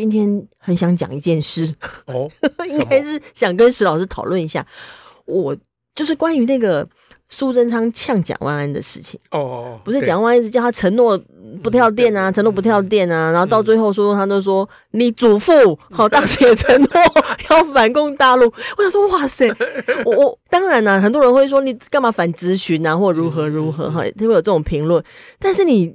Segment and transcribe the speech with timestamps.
[0.00, 1.70] 今天很想讲一件事。
[2.06, 2.26] 哦，
[2.66, 4.66] 应该是想跟史老师讨论一下。
[5.26, 5.54] 我
[5.94, 6.88] 就是关于那个
[7.28, 9.20] 苏贞昌呛蒋万安的事情。
[9.30, 11.22] 哦，不是蒋万安一直叫他承诺
[11.62, 16.88] 不跳电啊，承诺不跳电啊，然后到最后说他都说你祖父好当时也承诺
[17.50, 18.46] 要反攻大陆。
[18.78, 19.54] 我想说哇塞，
[20.06, 25.04] 我我当然呢，很多人会说你干嘛反咨询啊，或如何如何哈，就会有这种评论，
[25.38, 25.94] 但是你。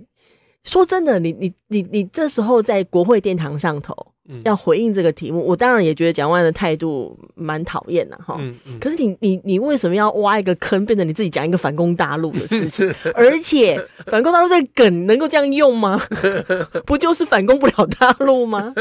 [0.65, 3.95] 说真的，你你你你这时候在国会殿堂上头
[4.43, 8.35] 要回应这个题目，嗯、我当然也觉得蒋万安的态度蛮讨厌的哈。
[8.39, 12.91] 嗯嗯、可是你你你为什么要挖一个坑，变成你自己讲一个反攻大陆的事情？
[13.13, 16.01] 而且反攻大陆这个梗能够这样用吗？
[16.87, 18.73] 不就是反攻不了大陆吗？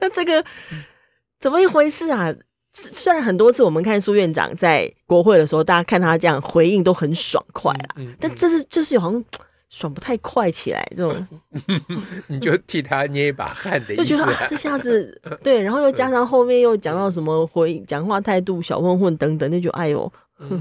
[0.00, 0.44] 那这个
[1.40, 2.32] 怎么一回事啊？
[2.74, 9.24] 虽然很多次我们看苏院长在国会的时候，大家看他这样回应都很爽快啦，但这是就是好像。
[9.72, 11.26] 爽不太快起来，这种。
[12.28, 20.12] 你就替他捏一把汗的意思，就觉得啊，这下子 对，然后又加上后面又讲到什么回讲话态度小混混等等，那就哎呦，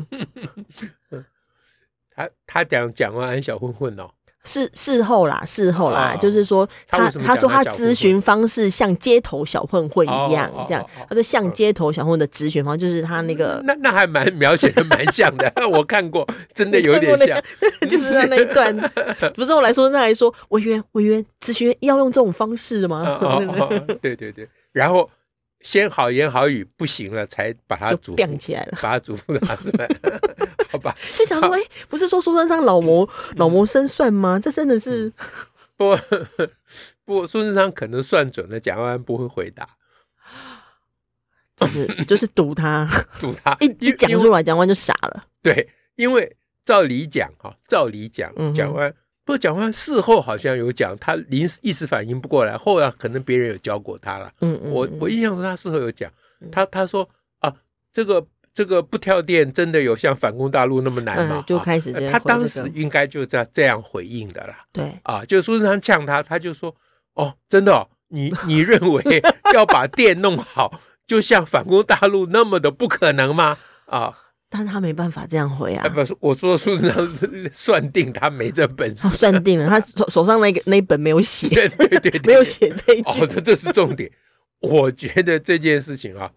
[2.15, 4.09] 他他讲讲完安小混混哦。
[4.44, 17.42] 事事后啦，事后啦，就是说他他说他咨询方式像街头小混混一样，这样，他说像街头小混混的咨询方，就是他那个那那还蛮描写的蛮像的， 我看过，真的有点像，
[17.89, 18.75] 就是那一段，
[19.36, 23.19] 不是后来说那还说委员委员咨询要用这种方式吗？
[24.02, 25.08] 对对对，然后
[25.63, 29.87] 先好言好语不行了，才把他祖父起来了，把他祖父拿出来。
[30.71, 34.39] 好吧，就想说，哎、欸，不是说苏贞昌老谋老谋深算吗？
[34.39, 35.13] 这真的是、嗯、
[35.75, 35.97] 不
[37.03, 39.67] 不，苏贞昌可能算准了，蒋万安不会回答，
[41.57, 42.88] 就是就是赌他，
[43.19, 43.55] 赌他。
[43.59, 45.25] 一一讲出来，蒋万就傻了。
[45.41, 48.95] 对，因为照理讲哈，照理讲，蒋万安
[49.25, 54.31] 不过蒋万事后好像有讲，他临时一时反应不过来，后来可能别人有教过他了。
[54.41, 56.11] 嗯嗯，我我印象中他事后有讲，
[56.51, 57.07] 他他说
[57.39, 57.53] 啊，
[57.91, 58.25] 这个。
[58.53, 61.37] 这个不跳电真的有像反攻大陆那么难吗？
[61.37, 64.65] 嗯、就开始、这个，他当时应该就这样这样回应的啦。
[64.73, 66.75] 对啊，就苏贞昌呛他，他就说
[67.15, 73.57] ：“哦，真的、哦，你 你认为要把电弄好，就像反攻大陆那么的不可能吗？”
[73.88, 74.17] 啊，
[74.53, 75.88] 但他没办法这样回啊。
[75.88, 83.22] 不是，我说苏贞昌算定他没这本事，算定了，他手 手上那个那一本没有写，对对对， 没有写这一句。
[83.22, 84.12] 哦，这这是重点。
[84.59, 86.29] 我觉得这件事情啊。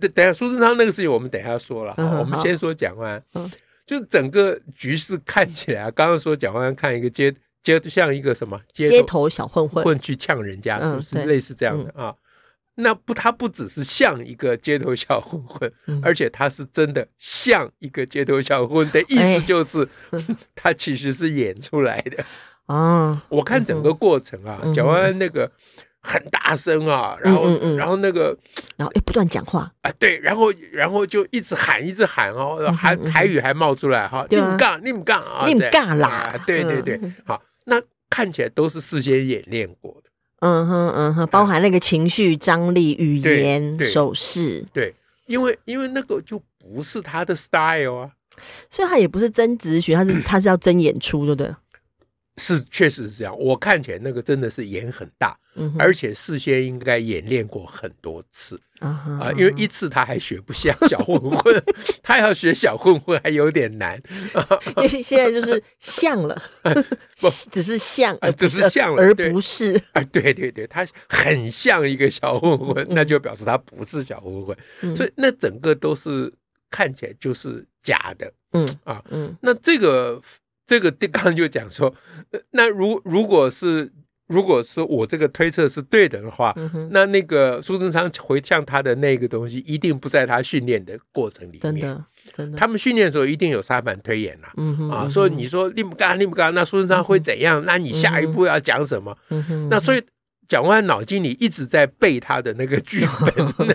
[0.00, 1.94] 等等下苏贞昌那个事情，我们等一下说了。
[2.18, 3.50] 我们先说蒋万安，
[3.86, 7.30] 就整个局势看起来，刚刚说蒋万安看一个街
[7.62, 12.14] 街像一个什么街头小混混混去呛人家，是不是类似这样的啊？
[12.82, 19.88] 那不，他不只是像一个街头小混混，而且他是真的像一个街头小混混的意思，就是
[20.54, 22.24] 他其实是演出来的
[22.66, 23.22] 啊。
[23.28, 25.50] 我看整个过程啊，蒋万安那个。
[26.02, 27.76] 很大声啊，然后，嗯嗯嗯。
[27.76, 28.34] 然后那个，
[28.78, 40.09] 然后又不断讲话啊，对，然后，然后就一直喊，一直喊哦，还台语还冒出来哈，你们干，你们干啊，你们干啦，对对对，好，那看起来都是事先演练过的，
[40.40, 44.94] 嗯哼嗯哼，包含那个情绪张力、语言、手势，对，
[45.26, 48.10] 因为因为那个就不是他的 style 啊，
[48.70, 51.54] 所以他也不是真直学，他是 他是要真演出，对不对？
[52.40, 53.38] 是，确实是这样。
[53.38, 61.62] 我看起来那个真的是演很大，嗯、而且事先应该演练过很多次啊，因为一次他还学不像小混混，
[62.02, 64.00] 他要学小混混还有点难。
[64.78, 69.78] 因为现在就是像了， 不只是像，只是像了，而不是。
[69.92, 76.32] 啊，对对对，他很像一个小混混，嗯、那就表示他不是小混混，嗯、所以那整个都是
[76.70, 78.32] 看起来就是假的。
[78.52, 80.20] 嗯啊，嗯，那这个。
[80.70, 81.92] 这个刚刚就讲说，
[82.52, 83.90] 那如如果是
[84.28, 91.60] 如果是我这个推测是对的的话，嗯、那那个苏贞昌回呛他的那个东西，一定不在他训练的过程里面。
[91.60, 92.04] 真的，
[92.36, 94.52] 真的，他们训练的时候一定有沙盘推演啦。
[94.58, 97.60] 嗯哼，啊，说你说你不干，你不干，那苏贞昌会怎样？
[97.60, 99.18] 嗯、那你下一步要讲什么？
[99.30, 100.00] 嗯哼，那所以。
[100.50, 103.06] 蒋万安脑筋里一直在背他的那个剧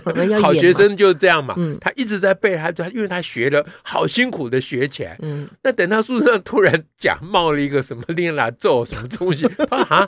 [0.04, 1.56] 本， 好学生就是这样嘛。
[1.80, 5.18] 他一直在背他，他因为他学了好辛苦的学起来。
[5.62, 9.46] 那等他书上突然讲冒了一个什么练啦咒什么东西，
[9.88, 10.06] 啊，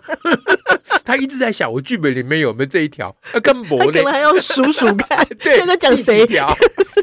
[1.06, 3.16] 他一直在想，我剧本里面有没有这一条？
[3.32, 5.26] 啊，根本 可能还要数数看。
[5.38, 6.26] 对，现在讲谁？
[6.26, 6.54] 条？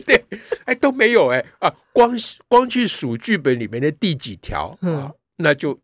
[0.06, 0.24] 对，
[0.66, 2.16] 哎，都没有哎啊，光
[2.48, 5.80] 光去数剧本里面的第几条啊，那就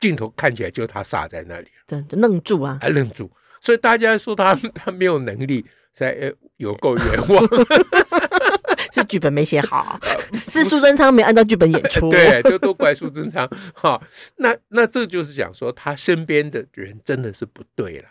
[0.00, 3.30] 镜头看起来就他傻在那里，真的愣住啊，还愣住。
[3.60, 7.46] 所以大家说他 他没有能力，才有够冤枉。
[8.92, 10.00] 是剧本没写好，
[10.48, 12.10] 是苏贞昌没按照剧本演出。
[12.10, 13.48] 对，就都怪苏贞昌。
[13.74, 14.00] 哈，
[14.36, 18.08] 那那这就是讲说，他身边的人真的是不对了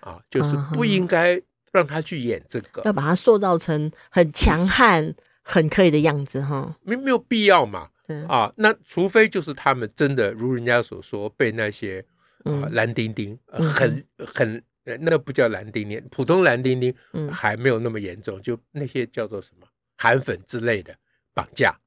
[0.00, 1.38] 啊，就是不应该
[1.70, 7.88] 让他去演这个，要把他塑造成很强悍、很可以的样子哈，没没有必要嘛。
[8.28, 12.04] 啊，那除非就是他们真的如人家所说，被那些
[12.44, 14.62] 啊蓝丁丁很很。
[15.00, 16.92] 那不叫蓝丁丁，普通蓝丁丁
[17.30, 19.66] 还没有那么严重，嗯、就那些叫做什么
[19.96, 20.92] 韩粉之类的
[21.32, 21.78] 绑架，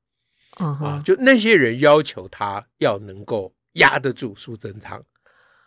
[0.62, 5.04] 嗯、啊，就那些人要求他要能够压得住苏贞昌。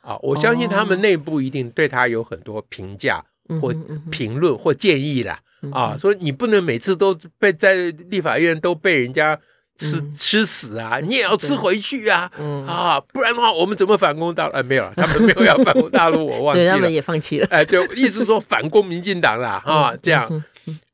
[0.01, 3.23] 啊，我相信他们内部一定对他有很多评价
[3.61, 3.75] 或
[4.11, 5.39] 评论或建议啦，
[5.71, 9.39] 啊，说你不能每次都被在立法院都被人家。
[9.79, 10.99] 吃吃死啊！
[10.99, 12.31] 你也要吃回去啊！
[12.67, 14.53] 啊，不然的话，我们怎么反攻大陆？
[14.55, 16.73] 哎，没有了， 他们没有要反攻大陆，我忘记了。
[16.73, 17.47] 他们也放弃了。
[17.49, 20.45] 哎， 就意思说反攻民进党啦啊，这样。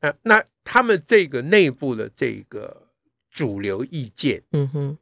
[0.01, 2.83] 呃，那他们这个内部的这个
[3.31, 4.97] 主流意见，嗯哼，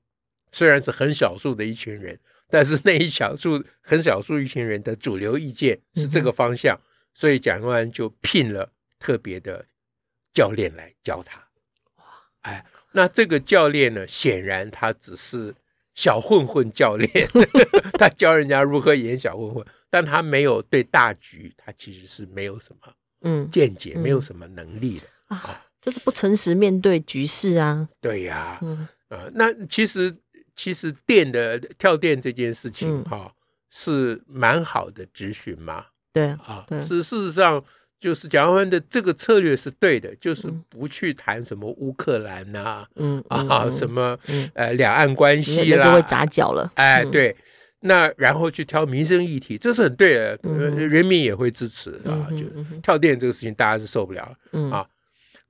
[0.54, 2.18] 虽然是很少数的一群人，
[2.50, 6.80] 但是那一小数很少数一群人的主流意见是这个方向，
[7.14, 9.66] 所以蒋万安就聘了特别的
[10.34, 11.38] 教练来教他。
[11.98, 12.06] 哇，
[12.44, 12.66] 哎。
[12.94, 15.54] 那这个教练呢，显然他只是
[15.94, 17.10] 小混混教练，
[18.00, 23.50] 他教人家如何演小混混，但他没有对大局，他其实是没有什么嗯。
[23.50, 27.90] 见解，嗯、没有什么能力的、嗯、啊，就是不诚实面对局势啊。
[28.00, 28.88] 对呀、啊，嗯。
[29.10, 30.16] 啊，那其实
[30.56, 33.32] 其实电的跳电这件事情哈、
[33.70, 37.64] 是蛮好的质询嘛，对啊，是事实上。
[38.04, 44.20] 就是蒋万安的这个策略是对的，就是不去谈什么乌克兰呐，嗯啊，什么
[44.54, 46.70] 呃两岸关系啦，就会砸脚了。
[46.76, 47.34] 哎，对，
[47.80, 52.28] 那然后去挑民生议题，这是很对的，人民也会支持啊。
[52.32, 52.44] 就
[52.82, 54.86] 跳电这个事情，大家是受不了了啊。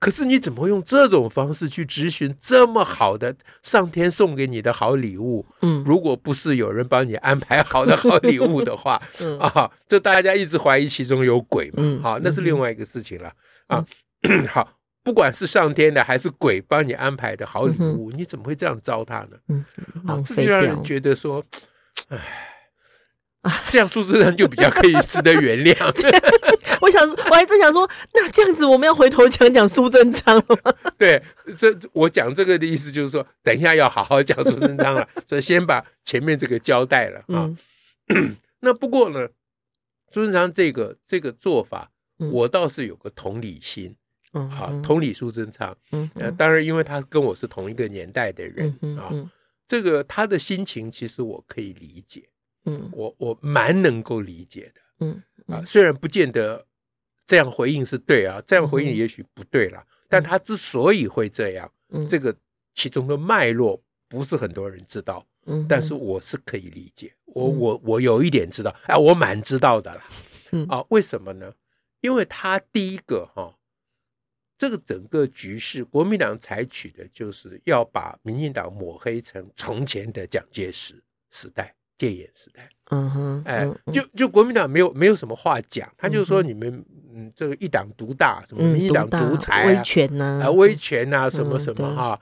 [0.04, 5.46] 可是你怎么会用这种方式去质询这么好的上天送给你的好礼物？
[5.62, 11.76] 嗯，如果不是有人帮你安排好的好礼物的话， 嗯、啊，这大家一直怀疑其中有鬼嘛？
[11.78, 13.32] 嗯、啊，那是另外一个事情了。
[13.68, 13.86] 啊，
[14.24, 19.38] 嗯、 好，不管是上天的还是鬼帮你安排的好礼物，嗯、你怎么会这样糟蹋呢？
[19.48, 19.64] 嗯，
[20.06, 21.42] 啊，这就让人觉得说，
[22.10, 22.50] 唉。
[23.68, 25.76] 这样数字上就比较可以值得原谅。
[26.84, 30.74] 我想，我还真想说，那这样子我们要回头讲讲苏贞昌了吗？
[31.00, 31.22] 对，
[31.58, 37.50] 这我讲这个的意思就是说，等一下要好好讲苏贞昌了， 所以先把前面这个交代了啊。
[38.10, 39.30] 嗯、 那不过呢，
[40.12, 43.96] 苏贞昌这个这个做法，我倒是有个同理心，
[44.34, 45.76] 嗯，好，同理苏贞昌。
[45.94, 49.10] 嗯，当然，因为他跟我是同一个年代的人啊，
[49.66, 52.28] 这个他的心情其实我可以理解。
[52.66, 56.66] 嗯，我我蛮能够理解的，嗯，嗯啊，虽然不见得
[57.26, 62.36] 这样回应是对啊，这样回应也许不对了，嗯、但他之所以会这样，嗯，这个
[62.76, 70.04] 其中的脉络不是很多人知道，嗯，但是我是可以理解，我我我有一点知道，哎，我蛮知道的啦，
[70.52, 70.66] 嗯。
[70.68, 71.54] 啊，为什么呢？
[72.02, 73.58] 因为他第一个哈，
[74.58, 81.74] 这个整个局势，国民党采取的就是要把民进党抹黑成从前的蒋介石时代。
[81.96, 86.84] 戒严时代，嗯哼，哎，就就国民党没有没有什么话讲，他就说你们
[87.14, 92.20] 嗯这个一党独大，什么一党独裁威权呐，啊威权呐，什么什么哈，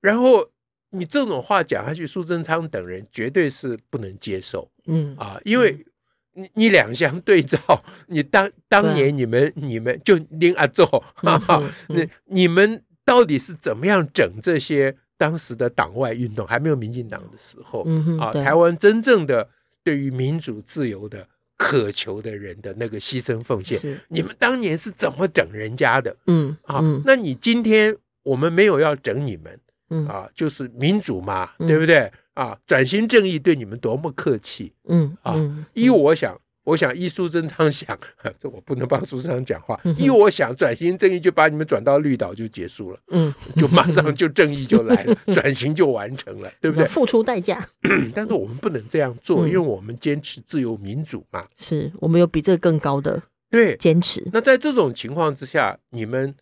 [0.00, 0.44] 然后
[0.90, 5.84] 你这种话讲下去，苏贞昌等人绝对是不能接受，嗯啊，因为
[6.32, 7.58] 你你两相对照，
[8.06, 14.96] 你当当年你们你们就拎阿祖，哈哈，那你们到底是怎么样整这些？
[15.20, 19.46] 当时的党外运动还没有民进党的时候，嗯、啊，台湾真正的
[19.84, 21.28] 对于民主自由的
[21.60, 26.16] 渴求的人的那个牺牲奉献，你们当年是怎么整人家的？
[26.26, 32.10] 嗯，啊，嗯、那你今天我们没有要整你们，嗯、啊，就是民主嘛，嗯、对不对？
[32.32, 35.36] 啊，转型正义对你们多么客气，嗯，啊，
[35.74, 36.34] 依我想。
[36.70, 37.98] 我想依苏贞昌想，
[38.38, 39.78] 这我不能帮苏贞昌讲话。
[39.98, 46.86] 依我想，转型正义就把你们转到绿岛就结束了，嗯，就马上就正义就来了， 转型就完成了，对不对？
[46.86, 47.68] 付出代价，
[48.14, 51.46] 但是我们不能这样做，因为我们坚持自由民主嘛。
[51.56, 54.24] 是我们有比这个更高的对坚持。
[54.32, 56.34] 那在这种情况之下，你们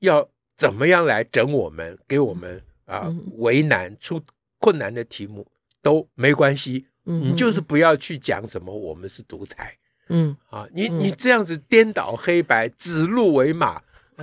[0.00, 4.20] 要怎么样来整我们，给我们啊为难出
[4.58, 5.46] 困难的题目
[5.82, 6.86] 都没关系。
[7.06, 9.72] 你就是不要去讲什么我们是独裁
[10.08, 13.80] 嗯啊，你你这样子颠倒黑白，指鹿为马，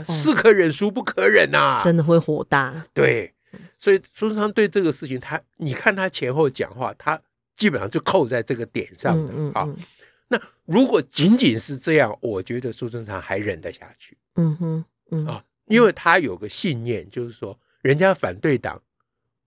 [0.07, 1.81] 是可忍孰不可忍呐！
[1.83, 2.85] 真的会火大。
[2.93, 3.33] 对，
[3.77, 7.19] 所以苏贞昌对这个事情，他你看他前后讲话，他
[7.57, 9.67] 基本上就扣在这个点上的啊。
[10.29, 14.17] 那如果仅仅是这样，我觉得苏贞昌还忍得下去。
[14.35, 18.81] 嗯哼，嗯啊，因为他有个信念，就是说，人家反对党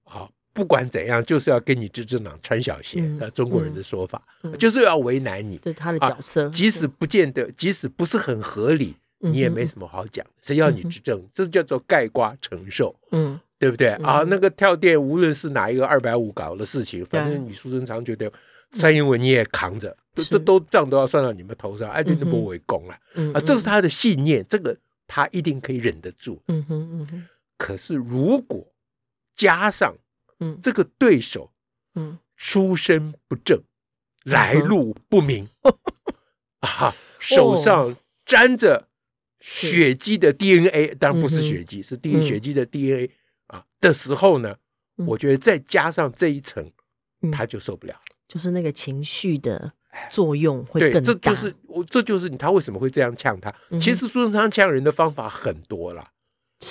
[0.05, 0.29] 啊。
[0.57, 4.23] 不管怎样，就是要跟你执政党穿小鞋，嗯、中国人的说法，
[4.59, 5.59] 就是要为难你。
[5.59, 10.25] 对他的角色，啊，即使不见得，即使不是很合理，嗯、你也没什么好讲。
[10.41, 13.89] 谁要你执政，嗯、这叫做盖瓜承受，嗯，对不对？
[13.99, 18.33] 嗯、啊，那个跳电，无论是哪一个二百五搞的事情，反正你苏贞昌觉得
[18.73, 22.97] 蔡英文你也扛着，嗯、这都账都要算到你们头上，哎，你那么为公了。
[23.17, 24.75] 嗯、啊，这是他的信念，这个
[25.07, 26.41] 他一定可以忍得住。
[26.49, 27.29] 嗯哼嗯哼。
[27.59, 28.67] 可是如果
[29.35, 29.95] 加上
[30.41, 31.53] 嗯，这个对手，
[31.95, 33.63] 嗯，出身不正，
[34.25, 35.49] 来路不明，
[36.61, 38.89] 啊，手上沾着
[39.41, 43.11] 血迹的 DNA，当然不是血迹，是第一血迹的 DNA
[43.47, 44.57] 啊的时候呢，
[45.07, 46.71] 我觉得再加上这一层，
[47.33, 47.95] 他就受不了，
[48.29, 49.73] 就是那个情绪的
[50.11, 51.13] 作用会更大。
[51.13, 53.55] 这就是我，这就是你他为什么会这样呛他？
[53.81, 56.11] 其实苏贞昌呛人的方法很多了，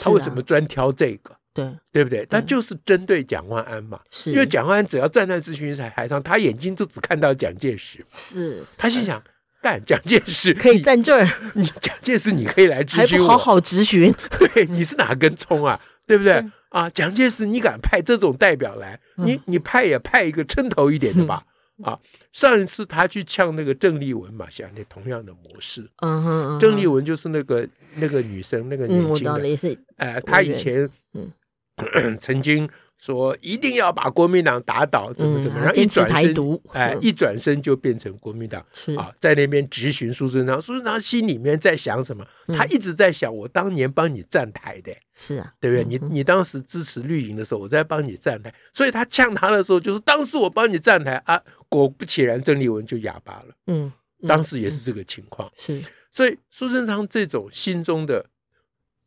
[0.04, 1.38] 他为什么专挑这个？
[1.56, 2.26] 对，对不对？
[2.26, 8.06] 他就是针对蒋万安嘛，是因为蒋万安只要站在咨询台台上，他眼睛就只看到蒋介石。
[8.14, 9.24] 是，他心想，
[9.62, 14.14] 干蒋介石可以站这儿， 你蒋介石你可以来咨询，好好咨询？
[14.38, 15.80] 对，你是哪根葱啊？
[16.06, 16.44] 对不对？
[16.70, 19.00] 啊，蒋介石，你敢派这种代表来？
[19.16, 21.42] 你你派也派一个称头一点的吧？
[21.84, 21.98] 啊，
[22.34, 25.90] 上一次他去呛那个郑丽文嘛，想那同样的模式。
[26.02, 31.32] 嗯哼，郑丽文就是那个那个女生，那个年轻的，哎，她以前嗯。
[32.20, 38.66] 曾经说一定要把国民党打倒，怎么怎么样，一转身，哎，一转身就变成国民党
[38.98, 42.26] 啊，在那边质询苏贞昌，苏贞昌心里面在想什么？
[42.48, 45.84] 他一直在想，我当年帮你站台的，是啊，对不对？
[45.84, 53.54] 你你当时支持绿营的时候，我在帮你站台，所以他呛他的时候，就是当时我帮你站台啊，果不其然，郑丽文就哑巴了。
[53.68, 53.92] 嗯，
[54.26, 55.82] 当时也是这个情况，是，
[56.14, 58.26] 所以苏贞昌这种心中的。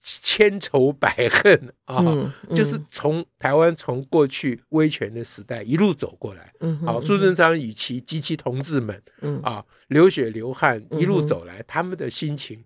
[0.00, 9.40] 千仇百恨啊，嗯嗯、就是从台湾从过去威权的时代一路走过来，嗯，好，苏贞昌与其及其同志们，嗯。
[9.42, 12.64] 啊，流血流汗一路走来，嗯、他们的心情，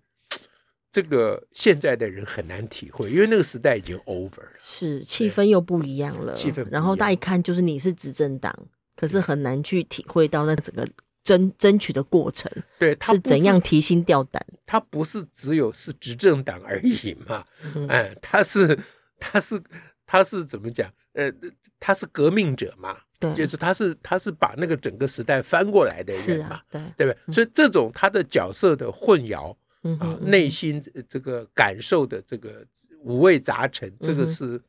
[0.91, 8.53] 这个现在的人很难体会，因为那个时代已经 over 了，是气氛又不一样了，气氛，然后大家一看就是你是执政党，
[8.95, 10.87] 可是很难去体会到那整个。
[11.23, 14.45] 争争取的过程，对，他是怎样提心吊胆？
[14.65, 17.45] 他不是只有是执政党而已嘛？
[17.75, 18.77] 嗯，哎，他是
[19.19, 19.61] 他是
[20.05, 20.91] 他是怎么讲？
[21.13, 21.31] 呃，
[21.79, 22.97] 他是革命者嘛？
[23.19, 26.59] 对，就是他是他是把那个整个时代翻过来的人嘛？
[26.69, 27.33] 对，对不对？
[27.33, 29.55] 所以这种他的角色的混淆
[29.99, 32.65] 啊，内心这个感受的这个
[32.99, 34.61] 五味杂陈，这个是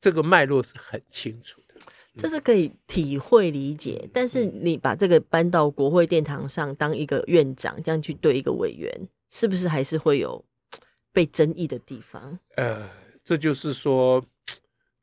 [0.00, 1.62] 这个脉络是很清楚。
[2.16, 8.90] 这是可以体会理解，但是你把这个搬到国会殿堂上当一个院长，这样去对一个委员，
[9.30, 10.44] 是不是还是会有
[11.12, 12.38] 被争议的地方？
[12.56, 12.88] 呃，
[13.22, 14.24] 这就是说，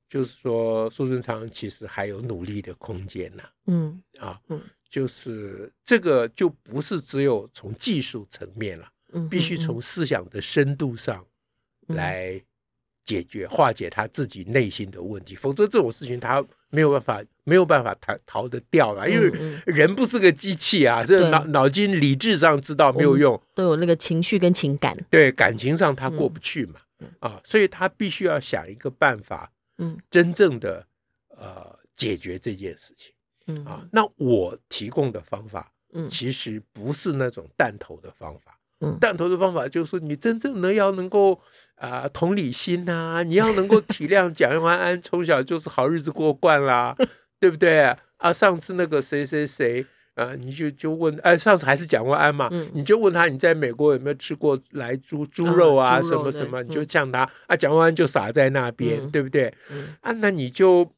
[0.10, 3.43] 就是说苏贞昌其实还有努力的空间呐。
[3.67, 11.25] 嗯啊，嗯，就是这个就不是只有从技术层面了，嗯，必须从思想的深度上
[11.88, 12.41] 来
[13.06, 16.44] 解决、化解他自己内心的问题，否则这种事情他。
[16.76, 19.30] 没有办法，没有办法逃逃得掉了，因为
[19.68, 26.80] 人不是个机器啊，这脑脑筋理智上知道没有用，都有那个情绪跟情感，对，感情上他过不去嘛，
[27.20, 30.84] 啊，所以他必须要想一个办法，嗯，真正的
[31.38, 33.14] 呃解决这件事情，
[33.46, 33.64] 嗯。
[33.66, 38.53] 啊，那我提供的方法，嗯，其实不是那种弹头的方法。
[39.00, 41.34] 弹头的方法就是说，你真正能要能够
[41.75, 46.96] 啊、呃、同理心呐、啊，你要能够体谅蒋万安从小就是好日子过惯啦，
[47.40, 47.96] 对不对？
[48.18, 48.32] 啊？
[48.34, 49.86] 上次那个谁谁谁
[50.16, 59.54] 啊，你就就问，哎，上次还是蒋万安嘛，嗯、你就问他你在美国有没有吃过来猪猪肉啊，什么什么，你就呛他啊，蒋万安就傻在那边，嗯、对不对？
[59.72, 60.90] 嗯、啊，那你就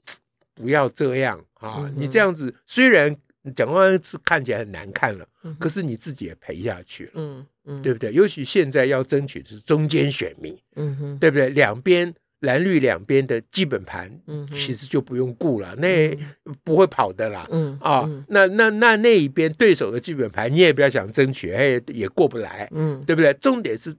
[0.53, 3.15] 不要这样啊，嗯、你这样子虽然
[3.53, 7.45] 蒋万安是看起来很难看了，嗯、可是你自己也赔下去了，嗯。
[7.67, 8.13] 嗯，对不对？
[8.13, 11.49] 尤其现在要争取的是中间选民，嗯哼，对不对？
[11.49, 16.15] 两边蓝绿两边的基本盘，嗯，其实就不用顾了，那
[16.63, 23.33] 不会跑的啦，嗯啊，那那那那一边对手的基本盘，你也不要想争取，哎，也过不来，嗯，对不对？
[23.33, 23.95] 重点是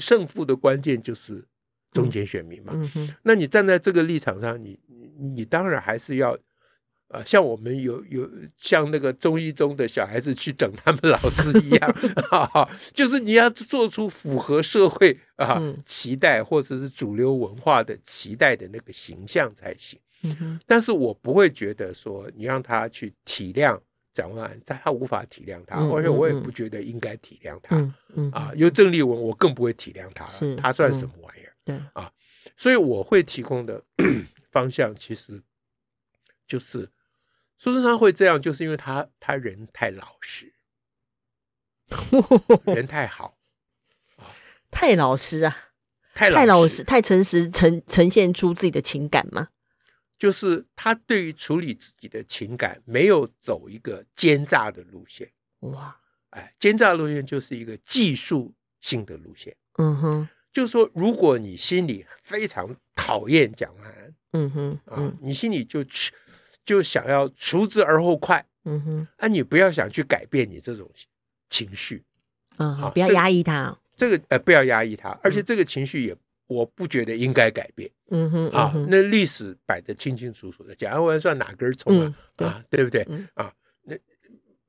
[0.00, 1.44] 胜负的关键就是
[1.92, 4.80] 中间选民嘛，嗯哼，那你站在这个立场上，你
[5.34, 6.38] 你当然还是要。
[7.12, 8.26] 呃，像我们有有
[8.56, 11.92] 像那个中一中的小孩子去等他们老师一样，
[12.30, 20.00] 哈哈，就是你要做出符合社会啊、呃、期待或者是主流文化的期待的那个形象才行。
[20.66, 23.78] 但是我不会觉得说你让他去体谅
[24.14, 27.76] 蒋万安，他无法体谅他，而且我也不觉得应该体谅他。
[27.76, 31.52] 嗯嗯啊，因为郑丽文我更不会体谅他了，他算什么玩意儿？
[31.66, 32.10] 对啊，
[32.56, 33.82] 所以我会提供的
[34.50, 35.38] 方向其实
[36.46, 36.88] 就是。
[37.62, 40.52] 苏贞昌会这样，就是因为他他人太老实，
[42.66, 43.38] 人太好，
[44.68, 45.56] 太老实啊，
[46.12, 49.50] 太老实，太诚实，呈呈现出自己的情感吗？
[50.18, 55.30] 就是他对于处理自己的情感，没有走一个奸诈的路线。
[55.60, 55.96] 哇，
[56.30, 59.56] 哎，奸诈路线就是一个技术性的路线。
[59.78, 66.12] 嗯哼，就是说，如果你心里非常讨厌蒋万安，嗯哼，啊，你心里就去。
[66.64, 70.88] 就想要除之而后快，嗯哼，啊，你不要想去改变你这种
[71.48, 72.02] 情绪，
[72.58, 76.16] 嗯，好，不要压抑他，这个呃，不要压抑他，而且这个情绪也，
[76.46, 82.14] 我不觉得应该改变，嗯哼，啊，那历史摆得清清楚楚的，蒋安文算哪根葱啊？
[82.36, 83.06] 啊，对不对？
[83.34, 83.52] 啊，
[83.82, 83.96] 那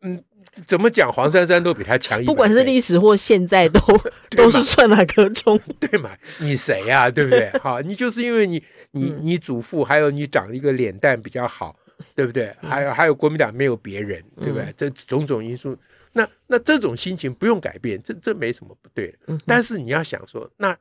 [0.02, 0.22] 嗯，
[0.66, 3.80] 怎么讲黄珊珊都比他强一，不管是历史或现在都
[4.36, 6.10] 都是算哪根葱， 对嘛？
[6.40, 7.10] 你谁呀？
[7.10, 7.50] 对不对？
[7.62, 11.78] 好，你就是因为你你你祖父还有你长一个脸蛋比较好。
[12.16, 12.56] 对不对？
[12.62, 14.74] 还有还有，国民党没有别人，对不对？
[14.78, 15.78] 这种种因素，
[16.12, 19.14] 那那这种心情不用改变，这这没什么不对。
[19.46, 20.78] 但是你要想说，那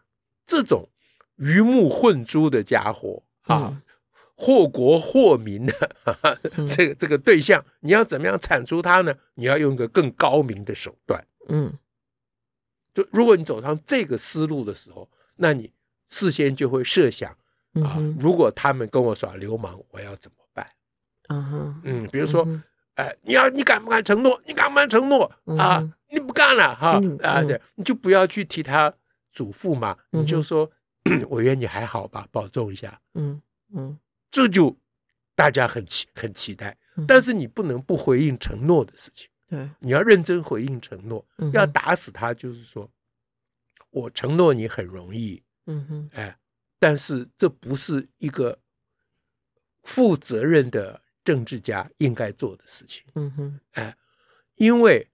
[0.46, 0.88] 这种
[1.36, 3.80] 鱼目混珠的家伙啊，
[4.34, 5.96] 祸国祸民的
[6.70, 9.14] 这个这个对象，你要怎么样铲除他呢？
[9.34, 11.24] 你要用一个更高明的手段。
[11.48, 11.72] 嗯，
[12.92, 15.72] 就如果你走上这个思路的时候，那你
[16.08, 17.30] 事先就会设想
[17.82, 20.36] 啊，如果他们跟我耍流氓，我要怎么？
[21.84, 22.46] 嗯比如说，
[22.94, 24.40] 哎，你要你敢不敢承诺？
[24.46, 25.82] 你敢不敢承诺啊？
[26.08, 26.90] 你不干了哈
[27.22, 27.42] 啊！
[27.42, 28.92] 这你就不要去替他
[29.32, 30.70] 嘱咐嘛，你就说
[31.30, 33.00] 委员你还好吧，保重一下。
[33.14, 33.40] 嗯
[33.74, 33.98] 嗯，
[34.30, 34.76] 这就
[35.34, 36.76] 大家很期很期待，
[37.08, 39.26] 但是你不能不回应承诺的事情。
[39.48, 42.90] 对，你要认真回应承诺，要打死他，就是说
[43.88, 45.42] 我承诺你很容易。
[45.64, 46.36] 嗯哼，哎，
[46.78, 48.58] 但是这不是一个
[49.82, 51.00] 负责任的。
[51.24, 53.96] 政治家应该做的事情，嗯哼，哎，
[54.56, 55.08] 因为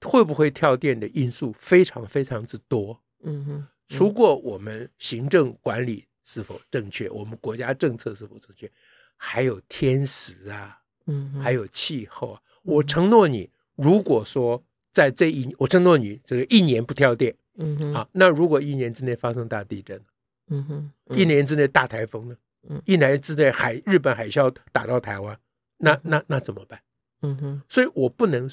[0.00, 8.70] 会不会跳电的因素非常非常之多，嗯哼，除过我们行政管理是否正确，我们国家政策是否正确，
[9.16, 12.40] 还有天时啊，嗯，还有气候啊。
[12.62, 20.02] 我承诺你，如果说在这一，我承诺你这个一年不跳电，嗯哼，啊，那如果一年之内发生大地震，
[20.48, 22.36] 嗯哼，一年之内大台风呢，
[22.68, 25.38] 嗯，一年之内海日本海啸打到台湾。
[25.78, 26.80] 那那那怎么办？
[27.22, 28.50] 嗯哼，所以我不能，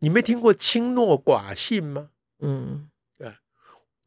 [0.00, 2.10] 你没听过轻诺寡信吗？
[2.40, 3.32] 嗯，对。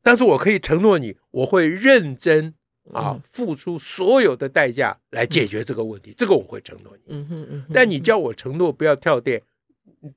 [0.02, 2.54] 但是我可以承诺你，我会认真
[2.92, 6.14] 啊，付出所有的代价来解决这个问题。
[6.18, 7.04] 这个我会承诺你。
[7.08, 7.66] 嗯哼嗯。
[7.74, 9.42] 但你叫我承诺不要跳电，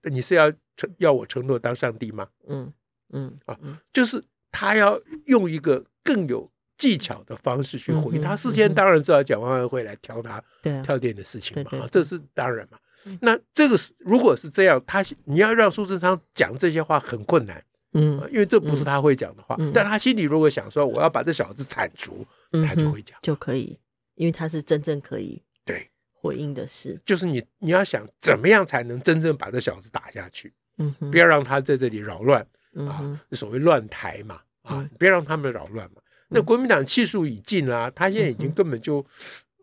[0.02, 2.28] 你是要承要我承诺当上帝吗？
[2.48, 2.72] 嗯
[3.10, 3.58] 嗯啊，
[3.92, 6.50] 就是他要用一个更有。
[6.76, 10.42] 技巧的方式去回他，事先当然知道蒋万安会来挑他
[10.82, 12.78] 跳电的事情嘛，这是当然嘛。
[13.20, 19.56] 那这个是如果是这样，他你要让苏贞昌讲这些话很困难，嗯，因为这不是他会讲的话。
[19.72, 22.26] 但他心里如果想说我要把这小子铲除，
[22.66, 23.78] 他就会讲，就可以，
[24.14, 25.90] 因为他是真正可以对。
[26.12, 26.98] 回应的事。
[27.04, 32.40] 就是你你要想怎么样才能真正把这小子打下去，嗯，不要让他在这里扰乱
[32.88, 36.00] 啊，所谓乱台嘛，啊，别让他们扰乱嘛。
[36.34, 38.98] 那国民党气数已尽啦，他现在已经根本就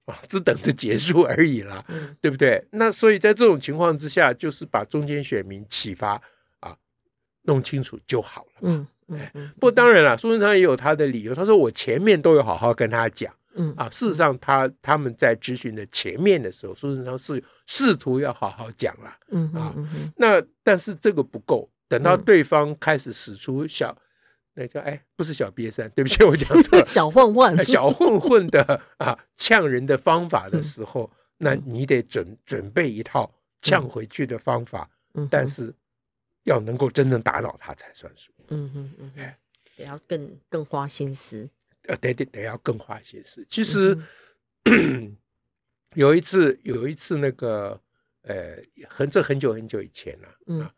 [0.05, 1.86] 啊，只等着结束 而已啦，
[2.21, 2.65] 对不对？
[2.71, 6.19] 那所以在这种情况之下，就是把中间选民启发
[6.62, 6.75] 啊，
[7.43, 8.60] 弄清楚就好了。
[8.62, 9.51] 嗯嗯。
[9.55, 11.36] 不过当然了，苏贞昌也有他的理由。
[11.36, 19.75] 他说我前面都有好好跟他讲，嗯啊，事实上他他们在咨询的前面的时候，苏贞昌是试图要好好讲了，嗯啊，
[20.15, 23.95] 那但是这个不够，等到对方开始使出小。
[24.53, 26.83] 那叫哎，不是小瘪三，对不起，我讲错了。
[26.87, 35.73] 小混混，小混混的啊，呛人的方法的时候，嗯、那你得准准备一套呛回去的方法，嗯、但是
[36.43, 38.31] 要能够真正打倒他才算数。
[38.49, 39.37] 嗯嗯嗯，哎，
[39.77, 41.49] 得要更更花心思。
[41.87, 43.45] 呃，得得得要更花心思。
[43.49, 43.97] 其实、
[44.65, 45.15] 嗯、
[45.95, 47.79] 有一次，有一次那个
[48.23, 48.57] 呃，
[48.89, 50.35] 很这很久很久以前了、啊。
[50.47, 50.69] 嗯，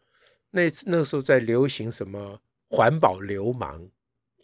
[0.52, 2.40] 那那个时候在流行什么？
[2.76, 3.88] 环保流氓，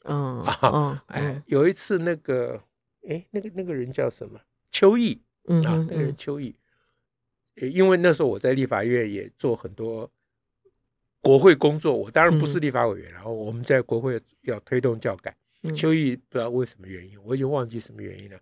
[0.03, 2.61] 嗯啊，哎，有一次那个，
[3.09, 4.39] 哎，那个那个人叫什么？
[4.69, 5.57] 邱毅，啊，
[5.89, 6.55] 那个人邱毅，
[7.55, 10.07] 因为那时候我在立法院也做很多
[11.21, 15.35] 国会工作，我当然不是立法委员，然后我们在国会要推动教改。
[15.75, 18.39] 邱毅不知道为什么原因，我已经忘记什么原因了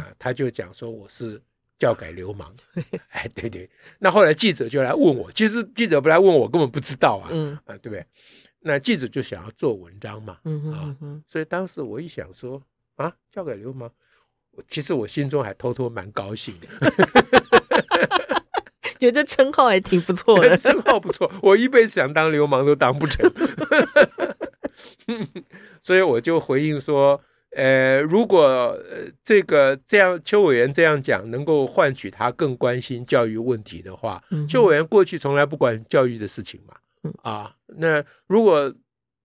[0.00, 1.40] 啊，他就讲说我是
[1.78, 2.52] 教改流氓，
[3.10, 7.28] 哎，对对，那后来记者就来问我，其实记者不来问我，根本不知道啊，
[7.66, 8.04] 啊，对不对？
[8.66, 10.38] 那记者就想要做文章嘛，
[10.74, 10.96] 啊，
[11.28, 12.60] 所以当时我一想说
[12.96, 13.88] 啊，交给流氓。
[14.68, 16.66] 其实我心中还偷偷蛮高兴的，
[18.98, 21.30] 觉得称号还挺不错的， 称号不错。
[21.42, 23.30] 我一辈子想当流氓都当不成，
[25.80, 28.76] 所以我就回应说，呃，如果
[29.22, 36.74] 这个这样邱委员这样讲，能够换取他更关心教育问题的话，邱委员过去从来不管教育的事情嘛，
[37.22, 38.74] 啊，那如果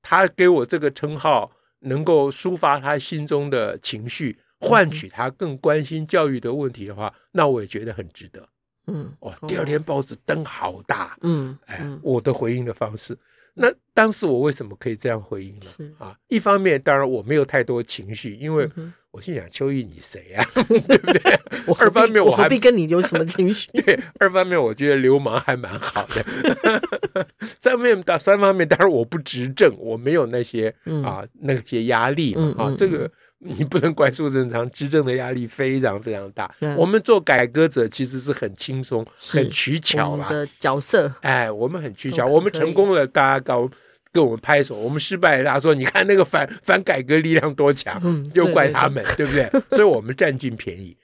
[0.02, 4.38] 他给我这个称号，能够抒发他心中的情绪。
[4.64, 8.48] 换取他更关心教育的问题的话，那我也觉得很值得。
[8.86, 11.18] 嗯，哦，第二天报纸登好大。
[11.22, 13.18] 嗯，哎，我的回应的方式，
[13.54, 15.92] 那当时我为什么可以这样回应呢？
[15.98, 18.70] 啊，一方面当然我没有太多情绪，因为
[19.12, 20.44] 我心想邱毅你谁呀？
[20.88, 21.40] 对不对？
[21.68, 23.68] 我二方面我还何必跟你有什么情绪？
[23.74, 27.26] 对，二方面我觉得流氓还蛮好的。
[27.60, 33.12] 三方面，三方面当然我不执政，我没有那些啊那些压力啊，这个。
[33.44, 36.54] 你不能怪苏贞昌，执政的压力非常非常大。
[36.78, 41.12] 我们做改革者其实是很轻松、很取巧的角色。
[41.22, 43.68] 哎，我们很取巧，我们成功了，大家高
[44.12, 49.50] 跟我们拍手；我们失败了，大家说你看那个反反改革力量多强，就怪他们，对不对？
[49.72, 50.96] 所以我们占尽便宜。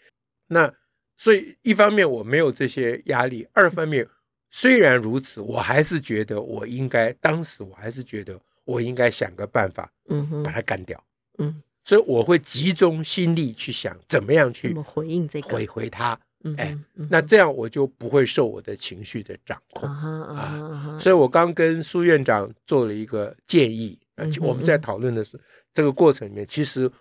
[0.47, 0.71] 那
[1.17, 4.07] 所以一方面我没有这些压力，二方面
[4.51, 11.03] 虽然如此，我还是觉得我应该，当时我还是觉得我应该想个办法，嗯，把他干掉，
[11.39, 11.63] 嗯。
[11.87, 16.19] 所以我会集中心力去想怎么样去回应这个回回他，
[16.57, 16.77] 哎，
[17.09, 20.97] 那这样我就不会受我的情绪的掌控啊。
[20.99, 23.97] 所以我刚跟苏院长做了一个建议，
[24.41, 25.39] 我们在讨论的是
[25.73, 26.91] 这个过程里面，其实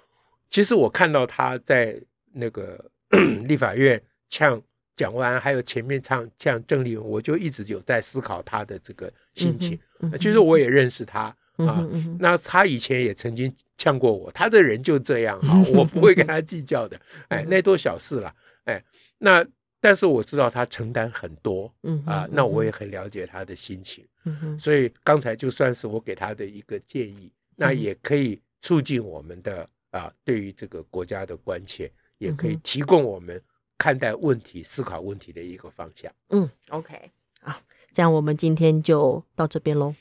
[0.49, 2.01] 其实我看到他在
[2.33, 2.79] 那个
[3.49, 4.63] 立法院呛
[4.95, 9.77] 蒋万安，还有前面唱呛郑丽文，我就一直有在思考他的这个心情。
[10.21, 11.35] 其实我也认识他。
[11.57, 11.83] 啊，
[12.21, 18.35] 那他以前也曾经呛过我，他这人就这样哈， 我不会跟他计较的， 哎，那都小事了，
[18.65, 18.83] 哎，
[19.19, 19.47] 那
[19.81, 33.41] 但是我知道他承担很多，嗯啊，那我也很了解他的心情，嗯，所以刚才就算是我给他的一个建议，那也可以促进我们的啊，对于这个国家的关切，也可以提供我们
[33.79, 36.11] 看待问题、思考问题的一个方向。
[36.31, 37.11] 嗯，OK，
[37.41, 37.61] 好，
[37.93, 39.95] 这样我们今天就到这边喽。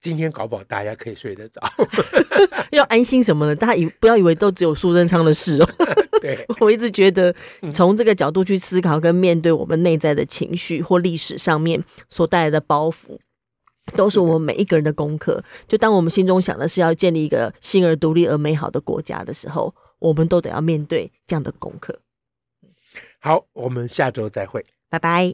[0.00, 1.60] 今天搞不好大家可以睡得着，
[2.72, 3.54] 要安心什么呢？
[3.54, 5.68] 大家以不要以为都只有苏贞昌的事哦。
[6.20, 7.34] 对， 我一直觉得
[7.74, 13.18] 从这个角度去思考跟面对我们内在的情绪或历史上面所带来的包袱，
[13.96, 15.42] 都是我们每一个人的功课。
[15.66, 21.98] 就当我们心中想的是要建立一个新而独立而美好的国家的时候，我们都得要面对这样的功课。
[23.18, 25.28] 好，我们下周再会，拜拜。